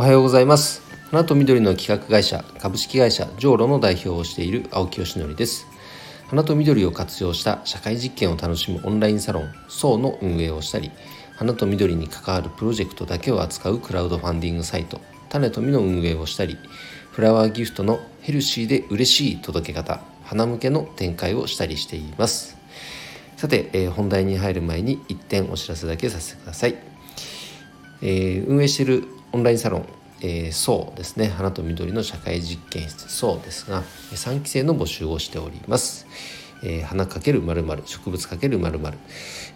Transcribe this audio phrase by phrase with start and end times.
[0.00, 0.80] おはようございます。
[1.10, 5.66] 花と緑の企画会社株式会社ジョーロの代表をしている青木よしのりです。
[6.28, 10.90] 花と緑を活用した社会実験を楽しむオンラインサロン SO の運営をしたり
[11.36, 16.56] 花と緑に関わるプロジェクトだけを扱うクラウドファンディングサイト種と実の運営をしたり
[17.10, 22.56] フラワーギフトのヘルシーで嬉しい届け方花向けの展開をしたりしています。
[23.36, 26.76] さて、えー、本題に入る前に1点お知らせだけさせてください、
[28.00, 29.86] えー、運営しているオンラインサロン、
[30.22, 31.28] えー、そうですね。
[31.28, 33.08] 花と緑の社会実験室。
[33.08, 36.06] そうですが3期生の募集をしております。
[36.64, 38.80] えー、花かけるまる植物かけるまる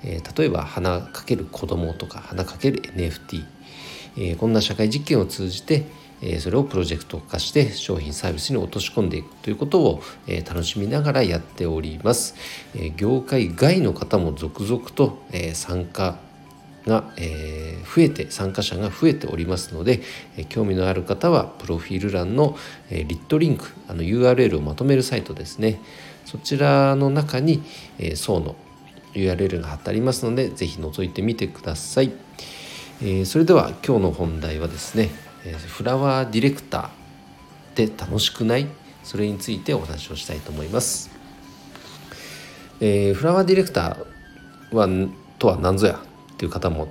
[0.02, 3.45] 例えば花かける子供とか花かける NFT、
[4.16, 5.86] えー、こんな社会実験を通じて、
[6.22, 12.36] えそれをプロジェクト化して商品サービスに落とし込んでいくということを、え楽しみながらやっております、
[12.77, 16.19] え業界外の方も続々と、え参加
[16.87, 20.03] が、えー、増えて参加者が増えておりますので、
[20.36, 22.56] えー、興味のある方はプロフィール欄の、
[22.91, 25.81] えー、 lit.link あの URL をまとめるサイトですね。
[26.25, 27.62] そちらの中に、
[27.98, 28.56] えー、その
[29.14, 32.12] URL が貼ってありますので是非覗いてみてください、
[33.00, 35.11] えー、それでは今日の本題はですね、
[35.44, 36.91] えー、フラワーディレクターっ
[37.75, 38.66] て楽しくない？
[39.05, 41.11] それについてお話をしたいと思います、
[42.81, 44.89] えー、フラワーディレクターは
[45.39, 46.14] とは何ぞや？
[46.35, 46.89] っていう方も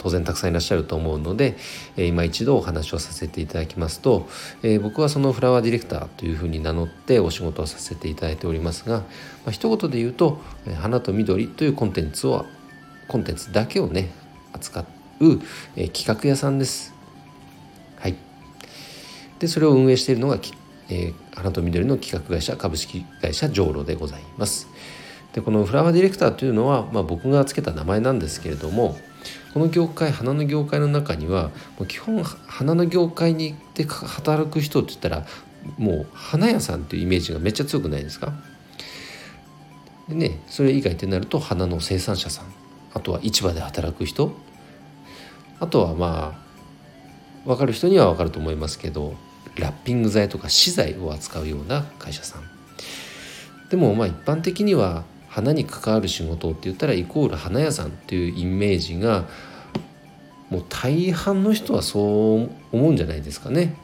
[0.00, 1.56] 当然たくさんいらっしゃると思うので、
[1.98, 4.28] えー、今一度お話をさせていただきますと、
[4.62, 9.04] えー、僕はそのフラワーディレクターというふうに名乗ってお仕事をさせていただいておりますが、ま
[9.48, 10.40] あ、一言で言うと
[10.80, 12.46] 「花と緑」というコンテンツを
[13.08, 14.10] コンテンツだけをね
[14.54, 14.86] 扱う、
[15.76, 16.94] えー、企画屋さんです。
[17.96, 18.16] はい、
[19.38, 20.38] でそれを運営しているのが、
[20.88, 24.66] え、花と緑の企画会社株式会社ジョーロでございます。
[25.32, 28.96] でこのフラワーディレクターというのは、まあ、僕がつけた名前なんですけれども
[29.54, 35.26] この業界花の業界の中にはもう基本花の業界に行って働く人って言ったら
[35.76, 38.32] もう花屋さんっていうイメージがめっちゃ強くないですか？
[40.08, 42.46] でねそれ以外ってなると花の生産者さん。
[42.92, 44.32] あとは市場で働く人。
[45.60, 46.34] あとはま
[47.44, 49.14] あ分かる人には分かると思いますけど
[49.56, 52.42] ラッピング材とか資材を扱うような会社さん。
[53.68, 59.26] でもまあ一般的には花に関わる仕事って言ったらイコール花屋さんっていうイメージが
[60.50, 63.76] もう大半の人はそう思うんじゃないですかね。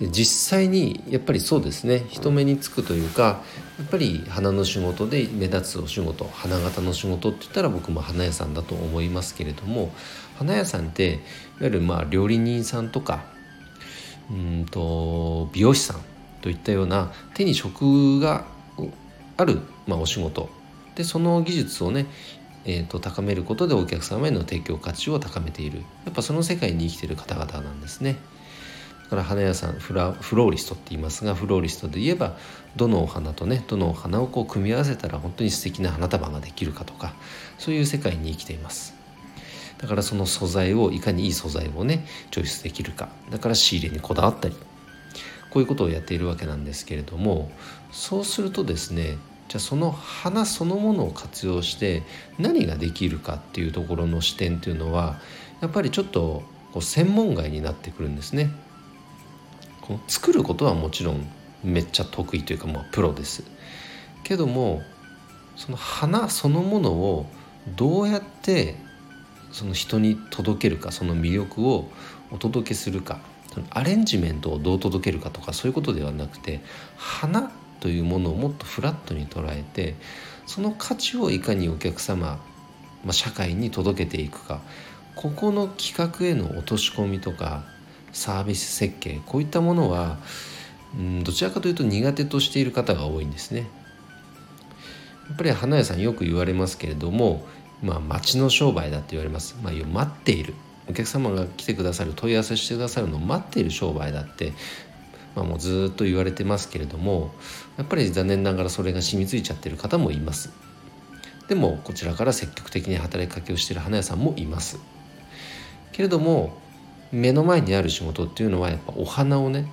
[0.00, 3.40] で実際にやっぱりそうですね人目につくというか
[3.78, 9.90] やっぱり花の仕事で目立つお仕事花形の仕事って言ったら僕も花屋さんだと思いますけれども
[10.38, 11.20] 花屋さんっていわ
[11.62, 13.24] ゆるまあ料理人さんとか
[14.30, 16.00] うんと美容師さん
[16.42, 18.44] といったような手に職が
[19.36, 20.48] ある、まあ、お仕事。
[20.94, 22.06] でその技術をね、
[22.64, 25.80] えーと、高めることでお客様への提供価値を高めている。
[26.04, 28.16] やっぱその世界に生きている方々なんですね。
[29.04, 32.36] だから花屋さんフラフローリストって言いますがフローリストで言えば
[32.74, 37.14] どのお花とねどのお花をこう組み合わせたら本当に素敵な花束ができるかとか
[37.56, 38.94] そういう世界に生きています。
[39.78, 43.08] だからその素材をいかにいい素材をねチョイスできるか。
[43.30, 44.56] だから仕入れにこだわったり
[45.56, 47.50] こういうことをやっているわけなんですけれども
[47.90, 49.16] そうするとですね
[49.48, 52.02] じゃあその花そのものを活用して
[52.38, 55.18] 何ができるかっていうところの視点っていうのは
[55.62, 56.42] やっぱりちょっと
[56.74, 58.50] こう専門外になってくるんですね。
[59.80, 61.26] この作ることはもちろん
[61.64, 63.42] めっちゃ得意というかまあプロです。
[64.24, 64.82] けども
[65.56, 67.26] その花そのものを
[67.78, 68.76] どうやって
[69.52, 71.90] その人に届けるかその魅力を
[72.30, 73.20] お届けするか
[73.70, 76.60] アレンジメントをどう届けるかとかそういうことではなくて
[76.96, 77.50] 花
[77.80, 79.94] というものをもっとフラットに捉えて
[80.46, 82.38] その価値をいかにお客様、
[83.04, 84.60] まあ、社会に届けていくか
[85.14, 87.64] ここの企画への落とし込みとか
[88.12, 90.18] サービス設計こういったものは、
[90.96, 93.68] うん、どちらかというと苦手としている方が多いんですね。
[95.28, 97.44] やっぱり花屋さんよく言われますけれども、
[97.82, 100.54] まあ、町の商売だって言われます、まあ、待っている
[100.88, 104.52] お客様が来てくださる問い合わせしてくださるのを待っている商売だって、
[105.34, 107.32] まあ、もうずっと言われてますけれども
[107.76, 110.50] やっぱり残念ながらそれが染みついちゃってる方もいます。
[111.48, 114.78] でもこちらから積極的に働きかけをしている花屋さんもいます。
[115.92, 116.58] けれども
[117.12, 119.70] 目の前にある仕事っていうのはやっぱお花をね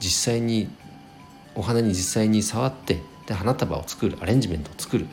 [0.00, 0.68] 実際に
[1.54, 5.06] お花に実際に触ってで花束を作るアレンジメントを作る。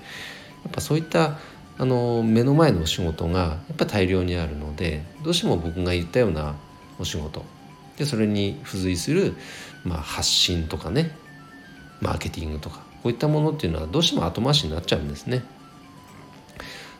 [0.63, 1.39] やっぱそういった
[1.77, 6.55] あの目の前のお仕事がやっぱ大量にあるのでどうしても僕が言ったような
[6.99, 7.43] お仕事
[7.97, 9.35] でそれに付随する、
[9.83, 11.15] まあ、発信とかね
[12.01, 15.43] マーケティングとかこういったものっていうのはどうしても後回しになっちゃうんですね。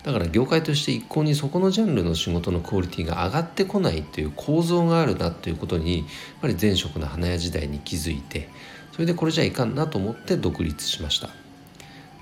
[0.04, 6.08] だから業界として一向にそこのジャンルの仕事のクオリティが上がってこないという構造があるなということにやっ
[6.42, 8.50] ぱり前職の花屋時代に気づいて
[8.92, 11.30] それでこれじゃいかんなと思って独立しました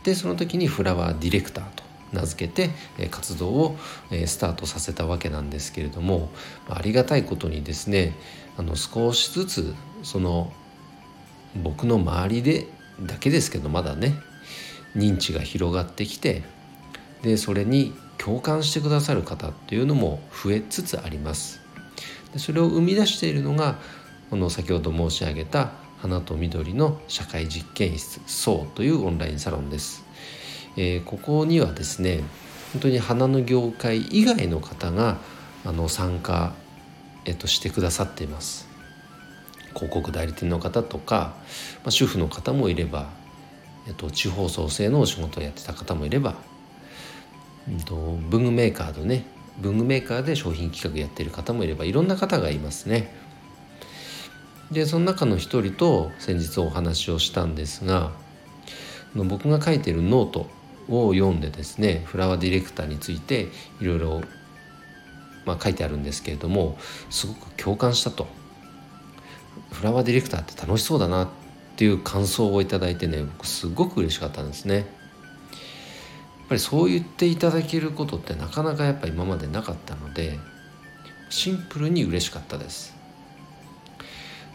[0.04, 2.70] でその時にフラワーディレクターと名付けて
[3.10, 3.78] 活動を
[4.26, 6.30] スタートさせたわけなんですけれども
[6.70, 8.14] ありがたいことにですね
[8.58, 10.52] あの少しずつその
[11.56, 12.68] 僕の周りで
[13.02, 14.16] だけですけどまだね
[14.96, 16.44] 認知が広がってきて
[17.22, 21.60] でそれに共感してくださる方っていうのも増えつつあります。
[22.34, 23.80] でそれを生み出しているのが
[24.30, 25.72] この先ほど申し上げた
[26.02, 30.04] 花と緑の社会実験室そうというオンラインサロンです、
[30.78, 32.24] えー、ここにはですね
[32.74, 35.18] 本当に花の業界以外の方が
[35.66, 36.54] あの参加、
[37.26, 38.68] えっと、してくださっています
[39.74, 41.34] 広告代理店の方とか、
[41.84, 43.10] まあ、主婦の方もいれば、
[43.88, 46.36] えっと、地方創生のお仕事をやってた方もいれば
[47.68, 49.26] うんと、文具メーカーのね
[49.60, 53.14] 文具メーカーで商品企画やってる方もいればいろんな方がいますね。
[54.72, 58.12] でその中の一人と先日お話をしたんですが
[59.14, 60.48] 僕が書いてるノート
[60.92, 63.48] を読んでですねフラワーディレクターについて
[63.80, 64.22] いろいろ
[65.46, 66.78] ま、書いてあるんですけれども
[67.10, 68.28] すごく共感したと
[69.72, 71.30] フラワーディレクターって楽しそうだなっ
[71.76, 74.86] ていう感想をいただいてね僕すごく嬉しかったんですねやっ。
[76.50, 80.38] ぱりそう言っていただけることってなかなかやっぱ今までなかったので
[81.30, 82.94] シンプルに嬉しかったです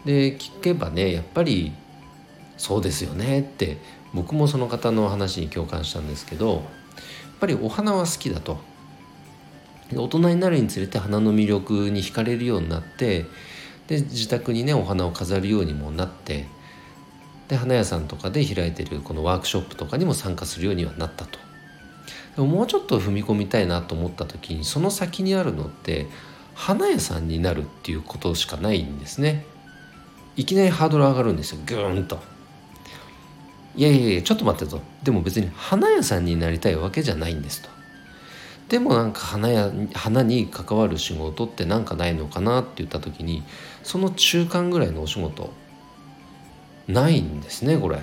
[0.05, 1.73] で聞けばねやっぱり
[2.57, 3.77] そうですよねって
[4.13, 6.63] 僕もその方の話に共感したんですけどやっ
[7.39, 8.57] ぱりお花は好きだと。
[9.95, 13.25] 大人になるにつれて花の魅力に惹かれるようになって
[13.87, 16.45] で自宅にねお花を飾るようにもなって
[17.47, 21.39] で花屋さんとかで開いてるこのワークショップとかにも参加するようにはなったと。
[22.35, 26.07] でももうちょっと踏み込みたいなと思った時にその先にあるのって
[26.53, 29.45] 花屋さんになるっていうことしかないんですね。
[30.35, 31.61] いきなりハードル上がるんですよ。
[31.65, 32.19] グーンと。
[33.77, 37.69] いやいやいやちょっと待ってとでも別に花屋さんになりたいわけじゃないんですと。
[38.69, 43.43] でもなんか花や花に関わる仕事って何かないのかなって言った時に
[43.83, 45.53] その中間ぐらいのお仕事
[46.87, 47.99] ないんですねこれ。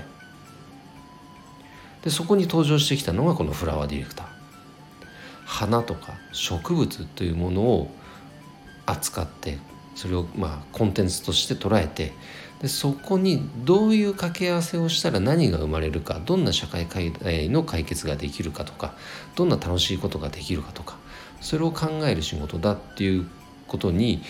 [2.03, 4.27] でそこに登場してきたのがこのフラワーディレクター。
[5.45, 7.91] 花とか植物というものを
[8.87, 9.59] 扱って
[9.95, 12.13] それをまあコンテンツとして捉えて
[12.65, 18.95] でそこにどういう掛け合わせをしたら何が生まれるかどんな社会課題の解決ができるかとか
[19.37, 20.97] どんな楽しいことができるかとか
[21.43, 23.29] それを考える仕事だっていう
[23.69, 24.23] ことに、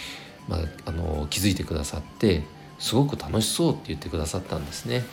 [0.48, 2.42] まあ、あの気づいてくださって
[2.80, 5.04] すごく楽しそうって言ってくださったんですね。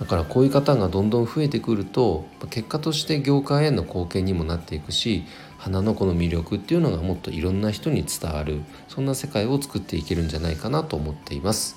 [0.00, 5.24] だからこういう方がどんどん増えてくると結果として業界への貢献にもなっていくし
[5.58, 11.76] 花のこの魅力っていうのがもっといろんな人に伝わるそんな世界を作っていけるんじゃないかなと思っています。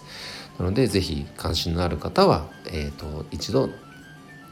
[0.60, 3.70] なので是非関心のある方は、えーと、一度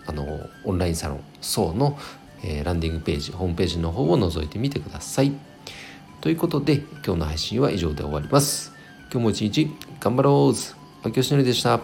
[0.06, 0.26] あの
[0.64, 1.98] オンラインサロン「そうの、
[2.44, 5.34] えー、ランディングページホームページの方を覗いてみてください。
[6.22, 6.76] ということで
[7.06, 8.72] 今日の配信は以上で終わります。
[9.12, 10.56] 今日も一日頑張ろう。
[11.04, 11.80] 青木よしのりでした。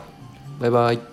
[0.60, 1.11] バイバイ。